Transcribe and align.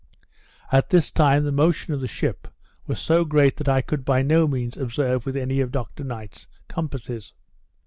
At 0.71 0.89
this 0.89 1.11
time 1.11 1.43
the 1.43 1.51
motion 1.51 1.93
of 1.93 2.01
the 2.01 2.07
ship 2.07 2.47
was 2.87 2.97
so 2.97 3.23
great 3.23 3.57
that 3.57 3.69
I 3.69 3.83
could 3.83 4.03
by 4.03 4.23
no 4.23 4.47
means 4.47 4.75
observe 4.75 5.27
with 5.27 5.37
any 5.37 5.59
of 5.59 5.69
Dr 5.71 6.03
Knight's 6.03 6.47
compasses. 6.67 7.33